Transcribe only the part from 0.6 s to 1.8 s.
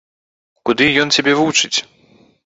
Куды ён цябе вучыць?